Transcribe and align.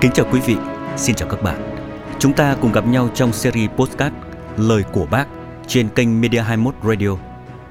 Kính 0.00 0.12
chào 0.12 0.26
quý 0.32 0.40
vị, 0.46 0.56
xin 0.96 1.16
chào 1.16 1.28
các 1.28 1.42
bạn. 1.42 1.76
Chúng 2.18 2.32
ta 2.32 2.56
cùng 2.60 2.72
gặp 2.72 2.86
nhau 2.86 3.10
trong 3.14 3.32
series 3.32 3.70
podcast 3.70 4.14
Lời 4.56 4.82
của 4.92 5.06
Bác 5.10 5.28
trên 5.66 5.88
kênh 5.88 6.20
Media 6.20 6.40
21 6.40 6.74
Radio. 6.84 7.16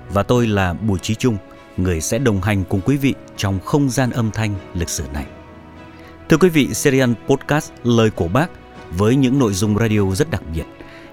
Và 0.10 0.23
tôi 0.23 0.48
là 0.48 0.74
Bùi 0.74 1.00
Trí 1.00 1.16
Trung, 1.16 1.38
người 1.78 2.02
sẽ 2.02 2.18
đồng 2.18 2.42
hành 2.42 2.64
cùng 2.64 2.82
quý 2.86 2.98
vị 2.98 3.14
trong 3.38 3.60
không 3.60 3.89
gian 3.89 4.10
âm 4.10 4.32
thanh 4.32 4.55
lịch 4.74 4.89
sử 4.89 5.04
này. 5.14 5.25
Thưa 6.29 6.38
quý 6.38 6.50
vị, 6.50 6.74
series 6.74 7.10
podcast 7.28 7.71
Lời 7.84 8.10
của 8.10 8.28
Bác 8.28 8.48
với 8.91 9.16
những 9.16 9.39
nội 9.39 9.54
dung 9.54 9.78
radio 9.78 10.02
rất 10.16 10.32
đặc 10.32 10.41
biệt 10.55 10.66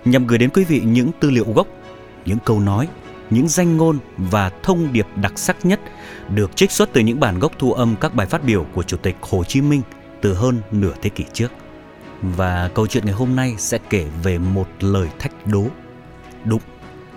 nhằm 0.04 0.26
gửi 0.26 0.38
đến 0.38 0.50
quý 0.50 0.64
vị 0.64 0.82
những 0.84 1.10
tư 1.20 1.30
liệu 1.30 1.46
gốc, 1.54 1.66
những 2.24 2.38
câu 2.44 2.60
nói, 2.60 2.88
những 3.30 3.48
danh 3.48 3.76
ngôn 3.76 3.98
và 4.16 4.50
thông 4.62 4.92
điệp 4.92 5.06
đặc 5.16 5.32
sắc 5.36 5.66
nhất 5.66 5.80
được 6.34 6.56
trích 6.56 6.70
xuất 6.70 6.92
từ 6.92 7.00
những 7.00 7.20
bản 7.20 7.38
gốc 7.38 7.52
thu 7.58 7.72
âm 7.72 7.96
các 8.00 8.14
bài 8.14 8.26
phát 8.26 8.44
biểu 8.44 8.66
của 8.74 8.82
Chủ 8.82 8.96
tịch 8.96 9.16
Hồ 9.20 9.44
Chí 9.44 9.60
Minh 9.60 9.82
từ 10.24 10.34
hơn 10.34 10.60
nửa 10.70 10.92
thế 11.02 11.10
kỷ 11.10 11.24
trước. 11.32 11.52
Và 12.22 12.70
câu 12.74 12.86
chuyện 12.86 13.06
ngày 13.06 13.14
hôm 13.14 13.36
nay 13.36 13.54
sẽ 13.58 13.78
kể 13.90 14.06
về 14.22 14.38
một 14.38 14.68
lời 14.80 15.08
thách 15.18 15.46
đố. 15.46 15.66
Đúng, 16.44 16.60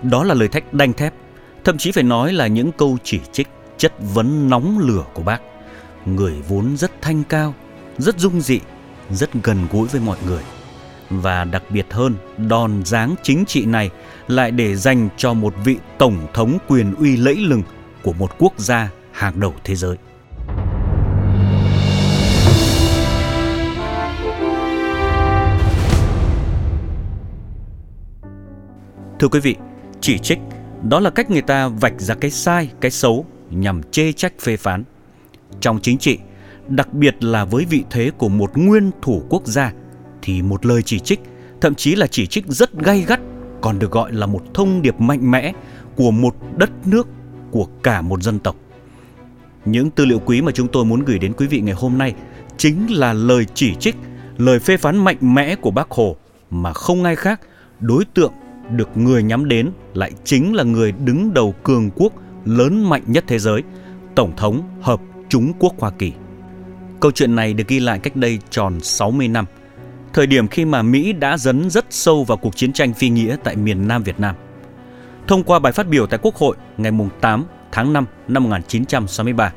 đó 0.04 0.24
là 0.24 0.34
lời 0.34 0.48
thách 0.48 0.74
đanh 0.74 0.94
thép, 0.94 1.14
thậm 1.64 1.78
chí 1.78 1.92
phải 1.92 2.04
nói 2.04 2.34
là 2.34 2.48
những 2.48 2.72
câu 2.72 2.98
chỉ 3.04 3.20
trích, 3.32 3.48
chất 3.78 3.94
vấn 4.14 4.50
nóng 4.50 4.80
lửa 4.80 5.04
của 5.14 5.24
bác. 5.24 5.42
Người 6.06 6.34
vốn 6.48 6.78
rất 6.78 7.02
thanh 7.02 7.24
cao, 7.24 7.54
rất 7.98 8.20
dung 8.20 8.42
dị, 8.42 8.60
rất 9.10 9.30
gần 9.44 9.68
gũi 9.72 9.88
với 9.88 10.02
mọi 10.02 10.18
người. 10.26 10.44
Và 11.10 11.44
đặc 11.44 11.64
biệt 11.70 11.86
hơn, 11.92 12.16
đòn 12.38 12.86
dáng 12.86 13.16
chính 13.24 13.46
trị 13.46 13.66
này 13.66 13.90
lại 14.28 14.52
để 14.52 14.76
dành 14.76 15.10
cho 15.18 15.34
một 15.34 15.54
vị 15.66 15.78
tổng 15.98 16.28
thống 16.34 16.58
quyền 16.68 16.96
uy 16.96 17.18
lẫy 17.18 17.36
lừng 17.36 17.64
của 18.04 18.14
một 18.14 18.32
quốc 18.38 18.54
gia 18.58 18.90
hàng 19.12 19.40
đầu 19.40 19.54
thế 19.64 19.76
giới. 19.76 19.98
Thưa 29.20 29.28
quý 29.28 29.40
vị, 29.40 29.56
chỉ 30.02 30.18
trích 30.18 30.40
đó 30.90 31.00
là 31.00 31.10
cách 31.10 31.32
người 31.32 31.42
ta 31.42 31.68
vạch 31.68 32.02
ra 32.02 32.16
cái 32.16 32.32
sai, 32.32 32.70
cái 32.82 32.92
xấu 32.92 33.26
nhằm 33.50 33.82
chê 33.92 34.12
trách 34.12 34.34
phê 34.40 34.58
phán. 34.58 34.84
Trong 35.60 35.80
chính 35.82 35.98
trị, 35.98 36.18
đặc 36.68 36.94
biệt 36.94 37.24
là 37.24 37.46
với 37.46 37.66
vị 37.66 37.84
thế 37.90 38.12
của 38.18 38.30
một 38.30 38.52
nguyên 38.58 38.92
thủ 39.02 39.24
quốc 39.30 39.48
gia 39.48 39.74
thì 40.22 40.42
một 40.42 40.66
lời 40.66 40.82
chỉ 40.84 41.00
trích, 41.00 41.20
thậm 41.62 41.76
chí 41.76 41.96
là 41.96 42.08
chỉ 42.08 42.28
trích 42.28 42.46
rất 42.48 42.74
gay 42.74 43.06
gắt 43.08 43.20
còn 43.62 43.80
được 43.80 43.92
gọi 43.92 44.14
là 44.14 44.26
một 44.26 44.42
thông 44.54 44.82
điệp 44.82 45.02
mạnh 45.02 45.32
mẽ 45.32 45.54
của 45.96 46.12
một 46.12 46.36
đất 46.58 46.70
nước, 46.86 47.08
của 47.52 47.68
cả 47.84 48.02
một 48.02 48.24
dân 48.24 48.40
tộc. 48.40 48.56
Những 49.66 49.92
tư 49.92 50.06
liệu 50.06 50.20
quý 50.20 50.42
mà 50.42 50.52
chúng 50.52 50.68
tôi 50.68 50.86
muốn 50.86 51.06
gửi 51.06 51.20
đến 51.20 51.34
quý 51.34 51.48
vị 51.48 51.62
ngày 51.62 51.76
hôm 51.78 51.98
nay 51.98 52.14
chính 52.58 52.86
là 52.90 53.14
lời 53.14 53.46
chỉ 53.54 53.76
trích, 53.76 53.96
lời 54.38 54.60
phê 54.60 54.78
phán 54.78 54.98
mạnh 54.98 55.18
mẽ 55.22 55.56
của 55.56 55.72
Bác 55.72 55.92
Hồ 55.92 56.16
mà 56.50 56.74
không 56.74 57.04
ai 57.04 57.16
khác 57.16 57.42
đối 57.80 58.06
tượng 58.06 58.32
được 58.72 58.98
người 58.98 59.24
nhắm 59.24 59.48
đến 59.48 59.72
lại 59.94 60.12
chính 60.24 60.56
là 60.56 60.64
người 60.64 60.92
đứng 60.92 61.34
đầu 61.34 61.56
cường 61.64 61.90
quốc 61.96 62.14
lớn 62.46 62.90
mạnh 62.90 63.04
nhất 63.08 63.24
thế 63.28 63.40
giới, 63.40 63.64
Tổng 64.16 64.36
thống 64.38 64.62
Hợp 64.82 65.02
Trung 65.30 65.54
Quốc 65.60 65.74
Hoa 65.80 65.92
Kỳ. 65.92 66.12
Câu 67.00 67.12
chuyện 67.12 67.36
này 67.36 67.54
được 67.54 67.68
ghi 67.68 67.80
lại 67.80 68.00
cách 68.00 68.16
đây 68.16 68.40
tròn 68.50 68.80
60 68.80 69.28
năm, 69.28 69.46
thời 70.14 70.28
điểm 70.28 70.48
khi 70.48 70.66
mà 70.66 70.82
Mỹ 70.82 71.14
đã 71.14 71.38
dấn 71.38 71.70
rất 71.70 71.86
sâu 71.90 72.24
vào 72.24 72.38
cuộc 72.38 72.56
chiến 72.56 72.74
tranh 72.74 72.94
phi 72.94 73.10
nghĩa 73.10 73.36
tại 73.44 73.56
miền 73.56 73.88
Nam 73.88 74.04
Việt 74.04 74.20
Nam. 74.20 74.36
Thông 75.28 75.44
qua 75.44 75.60
bài 75.60 75.74
phát 75.74 75.88
biểu 75.88 76.08
tại 76.08 76.20
Quốc 76.24 76.36
hội 76.36 76.56
ngày 76.78 76.92
8 77.22 77.46
tháng 77.72 77.94
5 77.94 78.06
năm 78.28 78.44
1963, 78.44 79.54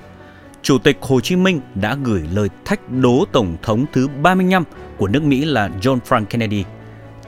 Chủ 0.63 0.79
tịch 0.79 0.99
Hồ 1.01 1.21
Chí 1.21 1.37
Minh 1.37 1.61
đã 1.75 1.97
gửi 2.05 2.23
lời 2.33 2.49
thách 2.65 2.91
đố 2.91 3.25
Tổng 3.33 3.57
thống 3.63 3.87
thứ 3.93 4.09
35 4.23 4.65
của 4.97 5.09
nước 5.09 5.23
Mỹ 5.23 5.45
là 5.45 5.71
John 5.81 5.99
Frank 6.09 6.25
Kennedy– 6.25 6.65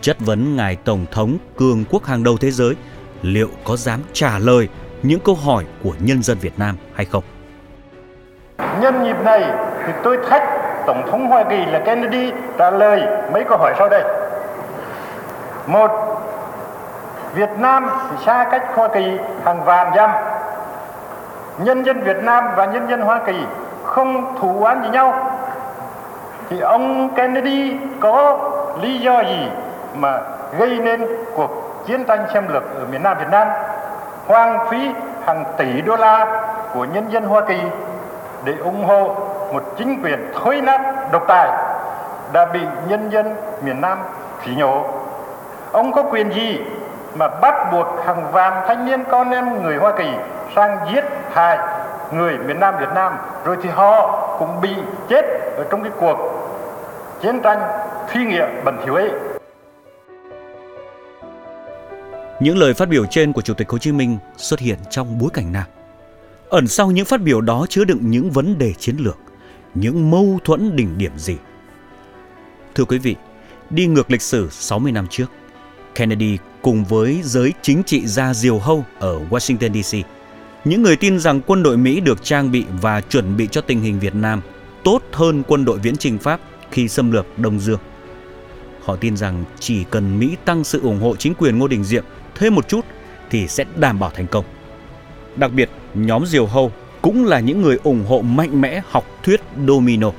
chất 0.03 0.17
vấn 0.21 0.57
ngài 0.57 0.77
tổng 0.77 1.07
thống 1.11 1.39
cường 1.57 1.85
quốc 1.91 2.05
hàng 2.05 2.25
đầu 2.25 2.37
thế 2.41 2.51
giới 2.51 2.75
liệu 3.23 3.49
có 3.65 3.77
dám 3.77 4.01
trả 4.13 4.39
lời 4.39 4.69
những 5.03 5.21
câu 5.21 5.35
hỏi 5.35 5.65
của 5.85 5.93
nhân 5.99 6.23
dân 6.23 6.39
Việt 6.39 6.59
Nam 6.59 6.77
hay 6.95 7.05
không. 7.05 7.25
Nhân 8.81 9.05
dịp 9.05 9.17
này 9.25 9.45
thì 9.87 9.93
tôi 10.03 10.19
thách 10.29 10.43
Tổng 10.87 11.03
thống 11.11 11.27
Hoa 11.27 11.45
Kỳ 11.51 11.57
là 11.57 11.79
Kennedy 11.79 12.33
trả 12.59 12.71
lời 12.71 13.03
mấy 13.33 13.45
câu 13.49 13.59
hỏi 13.59 13.75
sau 13.79 13.89
đây. 13.89 14.03
Một, 15.67 15.91
Việt 17.35 17.51
Nam 17.59 17.87
thì 18.11 18.17
xa 18.27 18.49
cách 18.51 18.63
Hoa 18.75 18.89
Kỳ 18.89 19.19
hàng 19.45 19.65
vạn 19.65 19.93
dặm. 19.97 20.11
Nhân 21.59 21.83
dân 21.83 22.01
Việt 22.01 22.17
Nam 22.23 22.45
và 22.57 22.67
nhân 22.67 22.91
dân 22.91 23.01
Hoa 23.01 23.21
Kỳ 23.27 23.37
không 23.85 24.37
thù 24.41 24.63
oán 24.63 24.83
gì 24.83 24.89
nhau. 24.89 25.39
Thì 26.51 26.61
ông 26.61 27.15
Kennedy 27.15 27.77
có 28.01 28.39
lý 28.83 28.99
do 28.99 29.21
gì 29.21 29.49
mà 29.95 30.21
gây 30.59 30.79
nên 30.79 31.07
cuộc 31.37 31.51
chiến 31.87 32.05
tranh 32.05 32.27
xâm 32.35 32.49
lược 32.49 32.63
ở 32.63 32.85
miền 32.91 33.03
Nam 33.03 33.19
Việt 33.19 33.29
Nam, 33.31 33.49
hoang 34.27 34.71
phí 34.71 34.91
hàng 35.27 35.45
tỷ 35.57 35.81
đô 35.81 35.97
la 35.97 36.43
của 36.75 36.85
nhân 36.85 37.13
dân 37.13 37.25
Hoa 37.25 37.41
Kỳ 37.49 37.61
để 38.45 38.55
ủng 38.65 38.85
hộ 38.85 39.17
một 39.53 39.63
chính 39.79 40.03
quyền 40.03 40.33
thối 40.35 40.61
nát 40.61 40.81
độc 41.13 41.25
tài 41.29 41.49
đã 42.33 42.45
bị 42.45 42.61
nhân 42.89 43.11
dân 43.11 43.37
miền 43.63 43.81
Nam 43.81 43.99
phỉ 44.41 44.55
nhổ. 44.55 44.85
Ông 45.73 45.93
có 45.93 46.03
quyền 46.03 46.33
gì 46.33 46.61
mà 47.15 47.29
bắt 47.29 47.73
buộc 47.73 47.87
hàng 48.07 48.33
vạn 48.33 48.53
thanh 48.67 48.87
niên, 48.87 49.05
con 49.11 49.31
em 49.31 49.63
người 49.63 49.77
Hoa 49.77 49.93
Kỳ 49.99 50.09
sang 50.57 50.79
giết 50.93 51.05
hại 51.33 51.59
người 52.11 52.39
miền 52.39 52.61
Nam 52.61 52.75
Việt 52.79 52.89
Nam 52.95 53.17
rồi 53.45 53.57
thì 53.63 53.69
họ 53.69 54.21
cũng 54.39 54.61
bị 54.61 54.75
chết 55.09 55.25
ở 55.57 55.65
trong 55.71 55.83
cái 55.83 55.93
cuộc 56.01 56.19
chiến 57.21 57.41
tranh 57.41 57.61
phi 58.09 58.25
nghĩa 58.25 58.47
bẩn 58.65 58.79
thỉu 58.85 58.95
ấy. 58.95 59.11
Những 62.43 62.59
lời 62.59 62.75
phát 62.75 62.89
biểu 62.89 63.07
trên 63.07 63.33
của 63.33 63.43
Chủ 63.43 63.55
tịch 63.55 63.69
Hồ 63.69 63.79
Chí 63.79 63.93
Minh 63.93 64.19
xuất 64.37 64.61
hiện 64.61 64.79
trong 64.91 65.19
bối 65.19 65.31
cảnh 65.33 65.53
nào? 65.53 65.65
Ẩn 66.49 66.69
sau 66.69 66.91
những 66.91 67.05
phát 67.05 67.23
biểu 67.23 67.41
đó 67.41 67.67
chứa 67.69 67.85
đựng 67.85 68.11
những 68.11 68.31
vấn 68.31 68.59
đề 68.59 68.73
chiến 68.73 68.97
lược, 68.99 69.19
những 69.75 70.11
mâu 70.11 70.39
thuẫn 70.45 70.77
đỉnh 70.77 70.99
điểm 70.99 71.19
gì? 71.19 71.37
Thưa 72.75 72.85
quý 72.85 72.99
vị, 72.99 73.17
đi 73.71 73.87
ngược 73.87 74.11
lịch 74.11 74.23
sử 74.23 74.49
60 74.51 74.93
năm 74.93 75.07
trước, 75.11 75.27
Kennedy 75.95 76.39
cùng 76.63 76.85
với 76.85 77.21
giới 77.25 77.53
chính 77.63 77.83
trị 77.83 78.07
gia 78.07 78.35
diều 78.35 78.59
hâu 78.59 78.85
ở 78.99 79.21
Washington 79.31 79.83
DC, 79.83 80.09
những 80.65 80.83
người 80.83 80.97
tin 80.97 81.19
rằng 81.19 81.41
quân 81.47 81.63
đội 81.63 81.77
Mỹ 81.77 82.01
được 82.01 82.25
trang 82.25 82.53
bị 82.53 82.65
và 82.81 83.01
chuẩn 83.01 83.37
bị 83.37 83.49
cho 83.51 83.61
tình 83.61 83.81
hình 83.81 84.01
Việt 84.01 84.15
Nam 84.15 84.41
tốt 84.85 85.03
hơn 85.13 85.43
quân 85.49 85.65
đội 85.65 85.79
viễn 85.79 85.97
trình 85.97 86.19
Pháp 86.19 86.41
khi 86.71 86.89
xâm 86.89 87.13
lược 87.13 87.39
Đông 87.39 87.61
Dương. 87.61 87.81
Họ 88.85 88.97
tin 88.97 89.17
rằng 89.17 89.45
chỉ 89.61 89.85
cần 89.85 90.19
Mỹ 90.19 90.37
tăng 90.45 90.65
sự 90.65 90.81
ủng 90.81 91.01
hộ 91.01 91.17
chính 91.17 91.35
quyền 91.35 91.59
Ngô 91.59 91.69
Đình 91.69 91.85
Diệm 91.85 92.05
thêm 92.35 92.55
một 92.55 92.69
chút 92.69 92.85
thì 93.31 93.49
sẽ 93.49 93.65
đảm 93.77 94.01
bảo 94.01 94.11
thành 94.11 94.27
công. 94.27 94.45
Đặc 95.37 95.53
biệt, 95.53 95.71
nhóm 95.95 96.27
Diều 96.27 96.47
Hâu 96.47 96.73
cũng 97.03 97.25
là 97.25 97.41
những 97.41 97.63
người 97.63 97.79
ủng 97.85 98.05
hộ 98.09 98.23
mạnh 98.23 98.61
mẽ 98.61 98.83
học 98.89 99.05
thuyết 99.23 99.41
domino, 99.67 100.11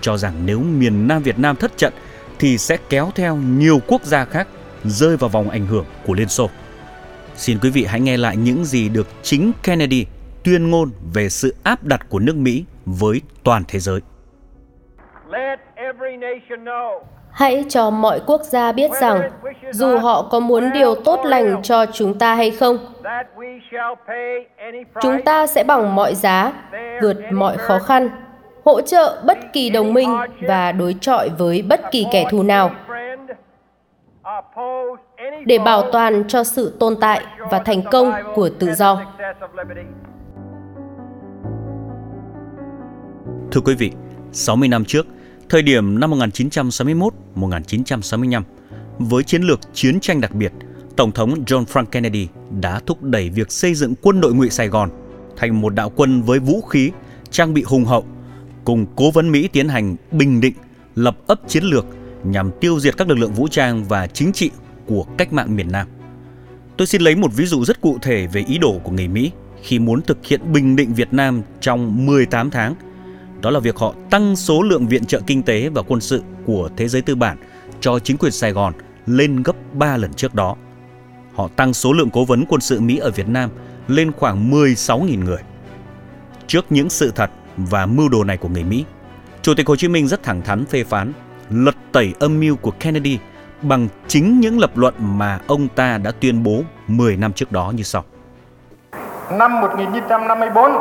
cho 0.00 0.16
rằng 0.16 0.34
nếu 0.46 0.60
miền 0.60 1.08
Nam 1.08 1.22
Việt 1.22 1.38
Nam 1.38 1.56
thất 1.56 1.76
trận 1.76 1.92
thì 2.38 2.58
sẽ 2.58 2.76
kéo 2.88 3.10
theo 3.14 3.36
nhiều 3.36 3.80
quốc 3.86 4.02
gia 4.02 4.24
khác 4.24 4.48
rơi 4.84 5.16
vào 5.16 5.30
vòng 5.30 5.50
ảnh 5.50 5.66
hưởng 5.66 5.84
của 6.06 6.14
Liên 6.14 6.28
Xô. 6.28 6.50
Xin 7.36 7.58
quý 7.58 7.70
vị 7.70 7.84
hãy 7.84 8.00
nghe 8.00 8.16
lại 8.16 8.36
những 8.36 8.64
gì 8.64 8.88
được 8.88 9.06
chính 9.22 9.52
Kennedy 9.62 10.06
tuyên 10.44 10.70
ngôn 10.70 10.90
về 11.14 11.28
sự 11.28 11.54
áp 11.62 11.84
đặt 11.84 12.06
của 12.08 12.18
nước 12.18 12.36
Mỹ 12.36 12.64
với 12.86 13.20
toàn 13.42 13.62
thế 13.68 13.78
giới. 13.78 14.00
Let 15.30 15.58
every 15.76 16.16
nation 16.16 16.64
know 16.64 17.00
Hãy 17.34 17.64
cho 17.68 17.90
mọi 17.90 18.20
quốc 18.26 18.42
gia 18.42 18.72
biết 18.72 18.90
rằng 19.00 19.30
dù 19.70 19.98
họ 19.98 20.22
có 20.22 20.40
muốn 20.40 20.72
điều 20.72 20.94
tốt 20.94 21.20
lành 21.24 21.62
cho 21.62 21.86
chúng 21.86 22.18
ta 22.18 22.34
hay 22.34 22.50
không, 22.50 22.78
chúng 25.02 25.22
ta 25.24 25.46
sẽ 25.46 25.64
bằng 25.64 25.94
mọi 25.94 26.14
giá 26.14 26.52
vượt 27.02 27.16
mọi 27.32 27.56
khó 27.56 27.78
khăn, 27.78 28.08
hỗ 28.64 28.80
trợ 28.80 29.22
bất 29.26 29.38
kỳ 29.52 29.70
đồng 29.70 29.94
minh 29.94 30.16
và 30.48 30.72
đối 30.72 30.96
chọi 31.00 31.28
với 31.38 31.62
bất 31.62 31.80
kỳ 31.90 32.06
kẻ 32.12 32.26
thù 32.30 32.42
nào 32.42 32.70
để 35.46 35.58
bảo 35.58 35.90
toàn 35.92 36.24
cho 36.28 36.44
sự 36.44 36.76
tồn 36.80 36.96
tại 37.00 37.24
và 37.50 37.58
thành 37.58 37.82
công 37.90 38.12
của 38.34 38.48
tự 38.58 38.74
do. 38.74 39.00
Thưa 43.52 43.60
quý 43.64 43.74
vị, 43.74 43.92
60 44.32 44.68
năm 44.68 44.84
trước, 44.84 45.06
Thời 45.48 45.62
điểm 45.62 46.00
năm 46.00 46.10
1961-1965, 46.10 48.42
với 48.98 49.22
chiến 49.22 49.42
lược 49.42 49.60
chiến 49.74 50.00
tranh 50.00 50.20
đặc 50.20 50.34
biệt, 50.34 50.52
Tổng 50.96 51.12
thống 51.12 51.44
John 51.44 51.64
Frank 51.64 51.84
Kennedy 51.84 52.28
đã 52.60 52.80
thúc 52.86 53.02
đẩy 53.02 53.30
việc 53.30 53.52
xây 53.52 53.74
dựng 53.74 53.94
quân 54.02 54.20
đội 54.20 54.34
ngụy 54.34 54.50
Sài 54.50 54.68
Gòn 54.68 54.90
thành 55.36 55.60
một 55.60 55.74
đạo 55.74 55.92
quân 55.96 56.22
với 56.22 56.38
vũ 56.38 56.60
khí, 56.60 56.90
trang 57.30 57.54
bị 57.54 57.62
hùng 57.62 57.84
hậu, 57.84 58.04
cùng 58.64 58.86
cố 58.96 59.10
vấn 59.10 59.32
Mỹ 59.32 59.48
tiến 59.48 59.68
hành 59.68 59.96
bình 60.10 60.40
định, 60.40 60.54
lập 60.94 61.16
ấp 61.26 61.40
chiến 61.48 61.64
lược 61.64 61.86
nhằm 62.24 62.50
tiêu 62.60 62.80
diệt 62.80 62.96
các 62.96 63.08
lực 63.08 63.18
lượng 63.18 63.32
vũ 63.32 63.48
trang 63.48 63.84
và 63.84 64.06
chính 64.06 64.32
trị 64.32 64.50
của 64.86 65.04
cách 65.18 65.32
mạng 65.32 65.56
miền 65.56 65.72
Nam. 65.72 65.86
Tôi 66.76 66.86
xin 66.86 67.02
lấy 67.02 67.16
một 67.16 67.30
ví 67.36 67.46
dụ 67.46 67.64
rất 67.64 67.80
cụ 67.80 67.98
thể 68.02 68.26
về 68.26 68.44
ý 68.48 68.58
đồ 68.58 68.80
của 68.84 68.90
người 68.90 69.08
Mỹ 69.08 69.30
khi 69.62 69.78
muốn 69.78 70.02
thực 70.02 70.26
hiện 70.26 70.52
bình 70.52 70.76
định 70.76 70.94
Việt 70.94 71.12
Nam 71.12 71.42
trong 71.60 72.06
18 72.06 72.50
tháng– 72.50 72.74
đó 73.44 73.50
là 73.50 73.60
việc 73.60 73.76
họ 73.76 73.94
tăng 74.10 74.36
số 74.36 74.62
lượng 74.62 74.86
viện 74.86 75.04
trợ 75.04 75.20
kinh 75.26 75.42
tế 75.42 75.68
và 75.68 75.82
quân 75.82 76.00
sự 76.00 76.22
của 76.46 76.68
thế 76.76 76.88
giới 76.88 77.02
tư 77.02 77.14
bản 77.14 77.36
cho 77.80 77.98
chính 77.98 78.16
quyền 78.16 78.32
Sài 78.32 78.52
Gòn 78.52 78.72
lên 79.06 79.42
gấp 79.42 79.56
3 79.72 79.96
lần 79.96 80.12
trước 80.12 80.34
đó. 80.34 80.56
Họ 81.34 81.48
tăng 81.56 81.74
số 81.74 81.92
lượng 81.92 82.10
cố 82.10 82.24
vấn 82.24 82.44
quân 82.48 82.60
sự 82.60 82.80
Mỹ 82.80 82.96
ở 82.98 83.10
Việt 83.10 83.28
Nam 83.28 83.50
lên 83.88 84.12
khoảng 84.12 84.50
16.000 84.50 85.24
người. 85.24 85.42
Trước 86.46 86.64
những 86.70 86.90
sự 86.90 87.12
thật 87.14 87.30
và 87.56 87.86
mưu 87.86 88.08
đồ 88.08 88.24
này 88.24 88.36
của 88.36 88.48
người 88.48 88.64
Mỹ, 88.64 88.84
Chủ 89.42 89.54
tịch 89.54 89.66
Hồ 89.66 89.76
Chí 89.76 89.88
Minh 89.88 90.08
rất 90.08 90.22
thẳng 90.22 90.42
thắn 90.42 90.64
phê 90.66 90.84
phán, 90.84 91.12
lật 91.50 91.74
tẩy 91.92 92.14
âm 92.20 92.40
mưu 92.40 92.56
của 92.56 92.70
Kennedy 92.70 93.18
bằng 93.62 93.88
chính 94.08 94.40
những 94.40 94.58
lập 94.58 94.76
luận 94.76 94.94
mà 94.98 95.40
ông 95.46 95.68
ta 95.68 95.98
đã 95.98 96.12
tuyên 96.20 96.42
bố 96.42 96.62
10 96.86 97.16
năm 97.16 97.32
trước 97.32 97.52
đó 97.52 97.72
như 97.76 97.82
sau. 97.82 98.04
Năm 99.32 99.60
1954, 99.60 100.72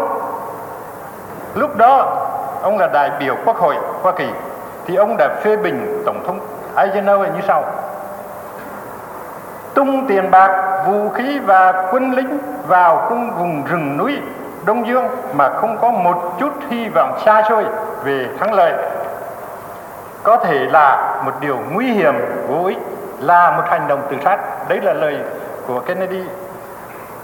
lúc 1.55 1.77
đó 1.77 2.29
ông 2.63 2.77
là 2.77 2.87
đại 2.87 3.11
biểu 3.19 3.35
Quốc 3.45 3.57
hội 3.57 3.75
Hoa 4.01 4.11
Kỳ, 4.11 4.27
thì 4.85 4.95
ông 4.95 5.15
đã 5.17 5.29
phê 5.43 5.57
bình 5.57 6.03
Tổng 6.05 6.23
thống 6.27 6.39
Eisenhower 6.75 7.33
như 7.33 7.41
sau. 7.47 7.63
Tung 9.73 10.05
tiền 10.07 10.31
bạc, 10.31 10.83
vũ 10.87 11.09
khí 11.09 11.39
và 11.39 11.89
quân 11.91 12.11
lính 12.11 12.37
vào 12.67 13.05
cung 13.09 13.31
vùng 13.31 13.63
rừng 13.65 13.97
núi 13.97 14.17
Đông 14.65 14.87
Dương 14.87 15.07
mà 15.33 15.49
không 15.49 15.77
có 15.81 15.91
một 15.91 16.35
chút 16.39 16.53
hy 16.69 16.89
vọng 16.89 17.19
xa 17.25 17.43
xôi 17.49 17.65
về 18.03 18.27
thắng 18.39 18.53
lợi. 18.53 18.73
Có 20.23 20.37
thể 20.37 20.59
là 20.59 21.15
một 21.25 21.31
điều 21.39 21.59
nguy 21.71 21.85
hiểm 21.85 22.15
vô 22.47 22.65
ích 22.65 22.77
là 23.19 23.51
một 23.51 23.63
hành 23.65 23.87
động 23.87 24.01
tự 24.09 24.17
sát. 24.23 24.39
Đấy 24.69 24.81
là 24.81 24.93
lời 24.93 25.17
của 25.67 25.79
Kennedy. 25.79 26.23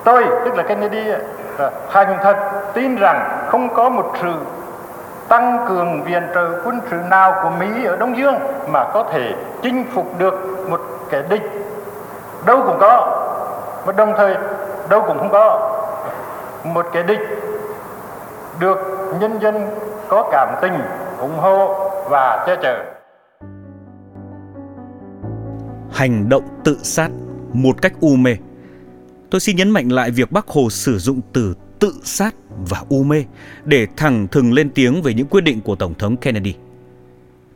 Tôi 0.04 0.26
tức 0.46 0.56
là 0.56 0.64
Kennedy 0.64 1.12
à, 1.58 1.70
hành 1.90 2.18
thật 2.24 2.38
tin 2.74 2.96
rằng 2.96 3.30
không 3.48 3.70
có 3.74 3.90
một 3.90 4.14
sự 4.22 4.34
tăng 5.30 5.66
cường 5.68 6.04
viện 6.04 6.24
trợ 6.34 6.62
quân 6.66 6.80
sự 6.92 6.98
nào 7.10 7.40
của 7.44 7.50
Mỹ 7.60 7.86
ở 7.86 7.98
Đông 7.98 8.18
Dương 8.18 8.36
mà 8.72 8.86
có 8.94 9.04
thể 9.12 9.34
chinh 9.64 9.86
phục 9.94 10.20
được 10.20 10.34
một 10.70 10.82
kẻ 11.10 11.24
địch? 11.30 11.42
Đâu 12.46 12.64
cũng 12.66 12.78
có, 12.80 13.26
mà 13.86 13.94
đồng 13.94 14.14
thời 14.18 14.36
đâu 14.90 15.04
cũng 15.08 15.20
không 15.20 15.32
có. 15.32 15.76
Một 16.64 16.86
kẻ 16.94 17.04
địch 17.04 17.20
được 18.60 18.78
nhân 19.20 19.40
dân 19.42 19.68
có 20.08 20.30
cảm 20.32 20.50
tình, 20.62 20.74
ủng 21.20 21.38
hộ 21.38 21.90
và 22.10 22.44
che 22.48 22.56
chở. 22.62 22.84
Hành 25.92 26.30
động 26.30 26.44
tự 26.64 26.78
sát 26.84 27.10
một 27.54 27.82
cách 27.82 27.94
u 28.02 28.16
mê. 28.16 28.36
Tôi 29.32 29.40
xin 29.40 29.56
nhấn 29.56 29.70
mạnh 29.70 29.90
lại 29.90 30.12
việc 30.12 30.32
bác 30.32 30.48
hồ 30.48 30.70
sử 30.70 30.98
dụng 30.98 31.22
từ 31.34 31.54
tự 31.80 31.94
sát 32.04 32.36
và 32.50 32.84
u 32.90 33.04
mê 33.04 33.26
để 33.66 33.88
thẳng 33.98 34.28
thừng 34.28 34.54
lên 34.54 34.70
tiếng 34.70 35.02
về 35.02 35.14
những 35.14 35.28
quyết 35.28 35.42
định 35.42 35.62
của 35.62 35.76
tổng 35.76 35.94
thống 35.94 36.18
kennedy 36.18 36.54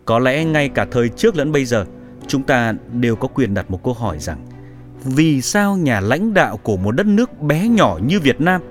có 0.05 0.19
lẽ 0.19 0.45
ngay 0.45 0.69
cả 0.69 0.85
thời 0.91 1.09
trước 1.09 1.35
lẫn 1.35 1.51
bây 1.51 1.65
giờ 1.65 1.85
chúng 2.27 2.43
ta 2.43 2.73
đều 2.91 3.15
có 3.15 3.27
quyền 3.27 3.53
đặt 3.53 3.71
một 3.71 3.83
câu 3.83 3.93
hỏi 3.93 4.19
rằng 4.19 4.45
vì 5.05 5.41
sao 5.41 5.77
nhà 5.77 5.99
lãnh 5.99 6.33
đạo 6.33 6.57
của 6.57 6.77
một 6.77 6.91
đất 6.91 7.05
nước 7.05 7.41
bé 7.41 7.67
nhỏ 7.67 7.99
như 8.07 8.19
Việt 8.19 8.41
Nam 8.41 8.61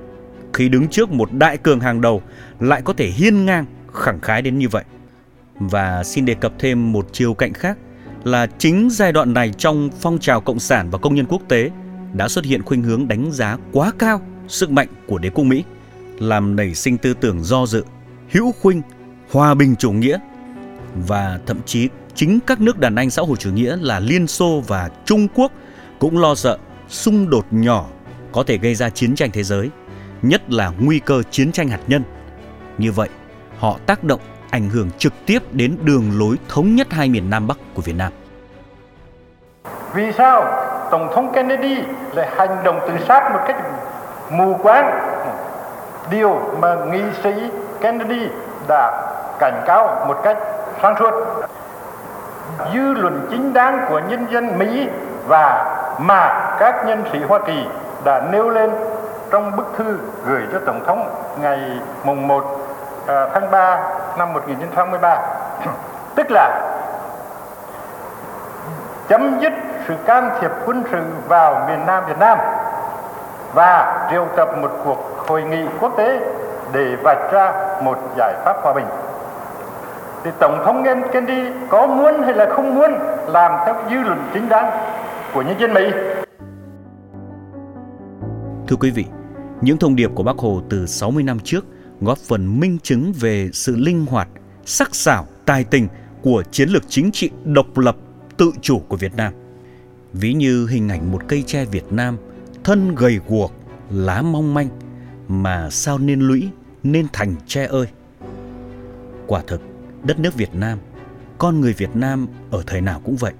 khi 0.53 0.69
đứng 0.69 0.89
trước 0.89 1.11
một 1.11 1.33
đại 1.33 1.59
cường 1.59 1.81
hàng 1.81 2.01
đầu 2.01 2.23
lại 2.61 2.83
có 2.83 2.93
thể 2.93 3.07
hiên 3.07 3.45
ngang, 3.45 3.65
khẳng 3.93 4.21
khái 4.21 4.43
đến 4.43 4.59
như 4.59 4.69
vậy. 4.69 4.85
Và 5.59 6.05
xin 6.05 6.25
đề 6.25 6.35
cập 6.35 6.53
thêm 6.59 6.93
một 6.93 7.07
chiều 7.13 7.35
cạnh 7.35 7.53
khác 7.53 7.79
là 8.25 8.47
chính 8.59 8.89
giai 8.91 9.13
đoạn 9.13 9.35
này 9.35 9.53
trong 9.59 9.91
phong 10.01 10.19
trào 10.19 10.41
cộng 10.41 10.59
sản 10.59 10.91
và 10.91 10.99
công 10.99 11.15
nhân 11.15 11.27
quốc 11.29 11.43
tế 11.49 11.71
đã 12.13 12.29
xuất 12.29 12.45
hiện 12.45 12.63
khuynh 12.63 12.83
hướng 12.83 13.09
đánh 13.09 13.33
giá 13.33 13.57
quá 13.73 13.93
cao 13.99 14.21
sức 14.49 14.71
mạnh 14.71 14.89
của 15.07 15.19
đế 15.19 15.31
quốc 15.31 15.45
Mỹ, 15.45 15.65
làm 16.29 16.57
nảy 16.57 16.75
sinh 16.75 16.99
tư 16.99 17.15
tưởng 17.15 17.45
do 17.45 17.67
dự, 17.67 17.85
hữu 18.31 18.53
khuynh, 18.63 18.83
hòa 19.31 19.55
bình 19.55 19.77
chủ 19.77 19.93
nghĩa 19.93 20.19
và 20.95 21.39
thậm 21.47 21.61
chí 21.67 21.89
chính 22.15 22.39
các 22.47 22.61
nước 22.61 22.79
đàn 22.79 22.95
anh 22.95 23.11
xã 23.11 23.23
hội 23.23 23.37
chủ 23.37 23.51
nghĩa 23.51 23.77
là 23.81 24.01
Liên 24.01 24.27
Xô 24.27 24.63
và 24.67 24.91
Trung 25.05 25.29
Quốc 25.35 25.53
cũng 25.99 26.19
lo 26.19 26.35
sợ 26.35 26.59
xung 26.89 27.31
đột 27.31 27.47
nhỏ 27.51 27.87
có 28.33 28.43
thể 28.47 28.59
gây 28.59 28.75
ra 28.75 28.91
chiến 28.91 29.15
tranh 29.15 29.31
thế 29.33 29.43
giới, 29.43 29.71
nhất 30.23 30.53
là 30.53 30.73
nguy 30.79 30.99
cơ 30.99 31.23
chiến 31.31 31.53
tranh 31.53 31.69
hạt 31.69 31.81
nhân. 31.87 32.03
Như 32.79 32.93
vậy, 32.93 33.09
họ 33.59 33.79
tác 33.87 34.05
động 34.05 34.21
ảnh 34.51 34.69
hưởng 34.69 34.91
trực 34.99 35.13
tiếp 35.27 35.39
đến 35.53 35.77
đường 35.83 36.19
lối 36.19 36.37
thống 36.49 36.75
nhất 36.75 36.87
hai 36.91 37.09
miền 37.09 37.31
Nam 37.31 37.47
Bắc 37.47 37.59
của 37.75 37.83
Việt 37.83 37.97
Nam. 37.97 38.13
Vì 39.95 40.13
sao 40.19 40.45
Tổng 40.91 41.09
thống 41.15 41.33
Kennedy 41.35 41.75
lại 42.15 42.31
hành 42.37 42.65
động 42.65 42.79
tự 42.89 42.95
sát 43.09 43.31
một 43.33 43.41
cách 43.47 43.57
mù 44.33 44.57
quáng? 44.63 45.12
Điều 46.11 46.41
mà 46.59 46.75
nghị 46.75 47.03
sĩ 47.23 47.51
Kennedy 47.81 48.29
đã 48.69 49.03
cảnh 49.39 49.63
cáo 49.67 50.05
một 50.09 50.21
cách 50.23 50.37
sáng 50.83 50.95
suốt. 50.99 51.15
Dư 52.75 52.93
luận 52.93 53.27
chính 53.31 53.53
đáng 53.53 53.87
của 53.89 53.99
nhân 53.99 54.27
dân 54.31 54.59
Mỹ 54.59 54.89
và 55.27 55.77
mà 55.99 56.57
các 56.59 56.87
nhân 56.87 57.05
sĩ 57.13 57.19
Hoa 57.29 57.39
Kỳ 57.47 57.67
đã 58.05 58.23
nêu 58.31 58.49
lên 58.49 58.71
trong 59.31 59.57
bức 59.57 59.67
thư 59.77 59.99
gửi 60.25 60.43
cho 60.53 60.59
Tổng 60.67 60.85
thống 60.87 61.15
ngày 61.41 61.61
mùng 62.05 62.29
1 62.29 62.45
à, 63.07 63.29
tháng 63.35 63.51
3 63.51 63.81
năm 64.19 64.33
1963. 64.33 65.19
Tức 66.15 66.27
là 66.31 66.61
chấm 69.09 69.41
dứt 69.41 69.53
sự 69.89 69.95
can 70.07 70.31
thiệp 70.41 70.51
quân 70.67 70.85
sự 70.91 71.03
vào 71.29 71.65
miền 71.69 71.87
Nam 71.87 72.05
Việt 72.07 72.19
Nam 72.19 72.39
và 73.55 74.09
triệu 74.11 74.29
tập 74.37 74.49
một 74.61 74.71
cuộc 74.85 75.25
hội 75.27 75.43
nghị 75.43 75.63
quốc 75.81 75.95
tế 75.97 76.21
để 76.73 76.97
vạch 77.03 77.33
ra 77.33 77.53
một 77.85 77.99
giải 78.19 78.35
pháp 78.45 78.57
hòa 78.63 78.73
bình. 78.75 78.87
Thì 80.25 80.31
Tổng 80.41 80.63
thống 80.65 80.85
Kennedy 81.13 81.51
có 81.69 81.87
muốn 81.87 82.23
hay 82.23 82.35
là 82.35 82.47
không 82.55 82.75
muốn 82.75 82.93
làm 83.27 83.53
theo 83.67 83.75
dư 83.91 83.97
luận 83.97 84.19
chính 84.35 84.49
đáng 84.49 84.71
của 85.35 85.43
nhân 85.43 85.61
dân 85.61 85.75
Mỹ. 85.75 85.91
Thưa 88.69 88.77
quý 88.77 88.91
vị, 88.91 89.05
những 89.61 89.79
thông 89.79 89.97
điệp 89.97 90.11
của 90.15 90.23
Bác 90.23 90.39
Hồ 90.39 90.61
từ 90.71 90.87
60 90.87 91.23
năm 91.23 91.39
trước 91.45 91.65
góp 92.01 92.19
phần 92.19 92.61
minh 92.61 92.79
chứng 92.83 93.13
về 93.21 93.51
sự 93.53 93.77
linh 93.77 94.07
hoạt, 94.07 94.29
sắc 94.65 94.95
sảo, 94.95 95.27
tài 95.47 95.65
tình 95.65 95.89
của 96.23 96.43
chiến 96.51 96.69
lược 96.69 96.83
chính 96.89 97.11
trị 97.13 97.31
độc 97.45 97.79
lập, 97.79 97.97
tự 98.37 98.53
chủ 98.61 98.83
của 98.89 98.97
Việt 98.97 99.17
Nam. 99.17 99.33
Ví 100.13 100.33
như 100.33 100.67
hình 100.71 100.89
ảnh 100.89 101.13
một 101.13 101.23
cây 101.29 101.45
tre 101.47 101.65
Việt 101.65 101.93
Nam, 101.93 102.17
thân 102.65 102.95
gầy 102.95 103.21
guộc, 103.29 103.53
lá 103.91 104.23
mong 104.23 104.55
manh, 104.55 104.69
mà 105.29 105.71
sao 105.71 105.99
nên 105.99 106.21
lũy, 106.21 106.49
nên 106.83 107.07
thành 107.13 107.35
tre 107.47 107.67
ơi. 107.67 107.87
Quả 109.27 109.43
thực, 109.47 109.61
đất 110.05 110.19
nước 110.19 110.35
Việt 110.35 110.55
Nam, 110.55 110.79
con 111.39 111.61
người 111.61 111.73
Việt 111.73 111.97
Nam 111.97 112.27
ở 112.51 112.63
thời 112.67 112.81
nào 112.81 113.01
cũng 113.05 113.17
vậy, 113.17 113.33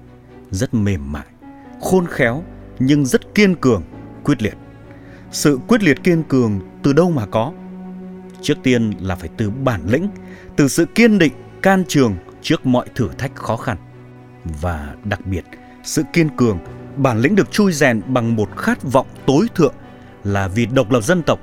rất 0.51 0.73
mềm 0.73 1.11
mại, 1.11 1.25
khôn 1.81 2.07
khéo 2.07 2.43
nhưng 2.79 3.05
rất 3.05 3.35
kiên 3.35 3.55
cường, 3.55 3.83
quyết 4.23 4.41
liệt. 4.41 4.57
Sự 5.31 5.59
quyết 5.67 5.83
liệt 5.83 6.03
kiên 6.03 6.23
cường 6.23 6.59
từ 6.83 6.93
đâu 6.93 7.11
mà 7.11 7.25
có? 7.25 7.53
Trước 8.41 8.57
tiên 8.63 8.93
là 8.99 9.15
phải 9.15 9.29
từ 9.37 9.49
bản 9.49 9.81
lĩnh, 9.87 10.07
từ 10.55 10.67
sự 10.67 10.85
kiên 10.85 11.19
định, 11.19 11.33
can 11.61 11.83
trường 11.87 12.15
trước 12.41 12.65
mọi 12.65 12.87
thử 12.95 13.09
thách 13.17 13.35
khó 13.35 13.57
khăn. 13.57 13.77
Và 14.61 14.95
đặc 15.03 15.25
biệt, 15.25 15.45
sự 15.83 16.03
kiên 16.13 16.29
cường, 16.37 16.59
bản 16.95 17.19
lĩnh 17.19 17.35
được 17.35 17.51
chui 17.51 17.73
rèn 17.73 18.01
bằng 18.07 18.35
một 18.35 18.57
khát 18.57 18.83
vọng 18.83 19.07
tối 19.25 19.47
thượng 19.55 19.73
là 20.23 20.47
vì 20.47 20.65
độc 20.65 20.91
lập 20.91 21.01
dân 21.01 21.23
tộc, 21.23 21.39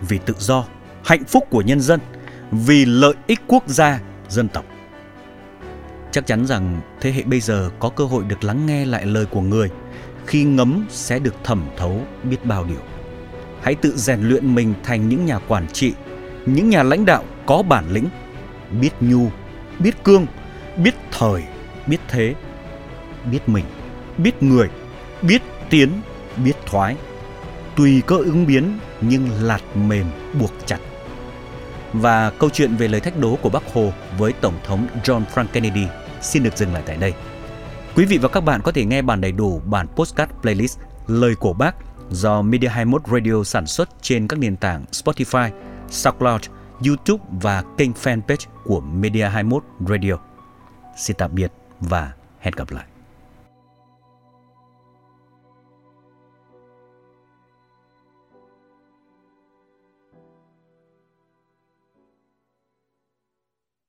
vì 0.00 0.18
tự 0.18 0.34
do, 0.38 0.64
hạnh 1.04 1.24
phúc 1.24 1.44
của 1.50 1.62
nhân 1.62 1.80
dân, 1.80 2.00
vì 2.50 2.84
lợi 2.84 3.14
ích 3.26 3.40
quốc 3.46 3.68
gia, 3.68 4.00
dân 4.28 4.48
tộc. 4.48 4.64
Chắc 6.10 6.26
chắn 6.26 6.46
rằng 6.46 6.80
thế 7.00 7.12
hệ 7.12 7.22
bây 7.22 7.40
giờ 7.40 7.70
có 7.78 7.88
cơ 7.88 8.04
hội 8.04 8.24
được 8.24 8.44
lắng 8.44 8.66
nghe 8.66 8.84
lại 8.84 9.06
lời 9.06 9.26
của 9.26 9.40
người, 9.40 9.70
khi 10.26 10.44
ngấm 10.44 10.86
sẽ 10.88 11.18
được 11.18 11.34
thẩm 11.44 11.64
thấu 11.76 12.02
biết 12.22 12.44
bao 12.44 12.64
điều. 12.64 12.80
Hãy 13.62 13.74
tự 13.74 13.96
rèn 13.96 14.20
luyện 14.20 14.54
mình 14.54 14.74
thành 14.82 15.08
những 15.08 15.26
nhà 15.26 15.38
quản 15.38 15.66
trị, 15.72 15.92
những 16.46 16.70
nhà 16.70 16.82
lãnh 16.82 17.04
đạo 17.04 17.24
có 17.46 17.62
bản 17.62 17.84
lĩnh, 17.90 18.06
biết 18.80 18.90
nhu, 19.00 19.30
biết 19.78 20.04
cương, 20.04 20.26
biết 20.76 20.94
thời, 21.10 21.44
biết 21.86 22.00
thế, 22.08 22.34
biết 23.30 23.48
mình, 23.48 23.64
biết 24.18 24.42
người, 24.42 24.68
biết 25.22 25.42
tiến, 25.70 26.00
biết 26.44 26.54
thoái. 26.66 26.96
Tùy 27.76 28.02
cơ 28.06 28.16
ứng 28.16 28.46
biến 28.46 28.78
nhưng 29.00 29.28
lạt 29.40 29.60
mềm 29.76 30.06
buộc 30.40 30.52
chặt. 30.66 30.78
Và 31.92 32.30
câu 32.30 32.50
chuyện 32.50 32.76
về 32.76 32.88
lời 32.88 33.00
thách 33.00 33.18
đố 33.18 33.36
của 33.42 33.50
Bác 33.50 33.72
Hồ 33.72 33.92
với 34.18 34.32
Tổng 34.32 34.58
thống 34.64 34.86
John 35.04 35.22
Frank 35.34 35.46
Kennedy 35.52 35.86
xin 36.20 36.42
được 36.42 36.56
dừng 36.56 36.72
lại 36.72 36.82
tại 36.86 36.96
đây. 36.96 37.14
Quý 37.96 38.04
vị 38.04 38.18
và 38.18 38.28
các 38.28 38.40
bạn 38.40 38.60
có 38.62 38.72
thể 38.72 38.84
nghe 38.84 39.02
bản 39.02 39.20
đầy 39.20 39.32
đủ 39.32 39.60
bản 39.64 39.86
postcard 39.96 40.32
playlist 40.42 40.78
Lời 41.06 41.34
của 41.34 41.52
Bác 41.52 41.74
do 42.10 42.42
Media 42.42 42.68
21 42.68 43.02
Radio 43.12 43.44
sản 43.44 43.66
xuất 43.66 43.88
trên 44.02 44.28
các 44.28 44.38
nền 44.38 44.56
tảng 44.56 44.84
Spotify, 44.92 45.50
SoundCloud, 45.90 46.42
YouTube 46.86 47.24
và 47.42 47.62
kênh 47.78 47.92
fanpage 47.92 48.46
của 48.64 48.80
Media 48.80 49.24
21 49.24 49.64
Radio. 49.88 50.14
Xin 50.96 51.16
tạm 51.16 51.34
biệt 51.34 51.52
và 51.80 52.12
hẹn 52.40 52.54
gặp 52.56 52.70
lại. 52.70 52.97